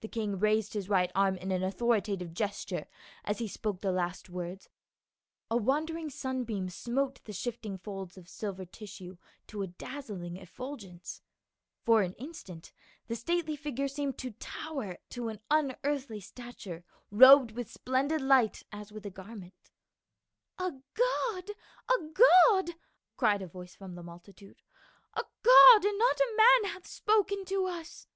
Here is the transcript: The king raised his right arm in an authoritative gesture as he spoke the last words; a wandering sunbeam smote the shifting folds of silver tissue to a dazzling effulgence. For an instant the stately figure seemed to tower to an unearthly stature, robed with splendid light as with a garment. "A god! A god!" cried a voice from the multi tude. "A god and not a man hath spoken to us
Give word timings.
The 0.00 0.08
king 0.08 0.40
raised 0.40 0.74
his 0.74 0.88
right 0.88 1.12
arm 1.14 1.36
in 1.36 1.52
an 1.52 1.62
authoritative 1.62 2.34
gesture 2.34 2.88
as 3.24 3.38
he 3.38 3.46
spoke 3.46 3.80
the 3.80 3.92
last 3.92 4.28
words; 4.28 4.68
a 5.48 5.56
wandering 5.56 6.10
sunbeam 6.10 6.68
smote 6.68 7.22
the 7.22 7.32
shifting 7.32 7.78
folds 7.78 8.18
of 8.18 8.28
silver 8.28 8.64
tissue 8.64 9.16
to 9.46 9.62
a 9.62 9.68
dazzling 9.68 10.36
effulgence. 10.36 11.22
For 11.84 12.02
an 12.02 12.14
instant 12.14 12.72
the 13.06 13.14
stately 13.14 13.54
figure 13.54 13.86
seemed 13.86 14.18
to 14.18 14.32
tower 14.32 14.98
to 15.10 15.28
an 15.28 15.38
unearthly 15.48 16.18
stature, 16.18 16.82
robed 17.12 17.52
with 17.52 17.70
splendid 17.70 18.20
light 18.20 18.64
as 18.72 18.90
with 18.90 19.06
a 19.06 19.10
garment. 19.10 19.70
"A 20.58 20.72
god! 20.94 21.50
A 21.88 22.02
god!" 22.12 22.70
cried 23.16 23.42
a 23.42 23.46
voice 23.46 23.76
from 23.76 23.94
the 23.94 24.02
multi 24.02 24.32
tude. 24.32 24.60
"A 25.12 25.22
god 25.44 25.84
and 25.84 25.98
not 26.00 26.18
a 26.18 26.34
man 26.36 26.72
hath 26.72 26.88
spoken 26.88 27.44
to 27.44 27.66
us 27.66 28.08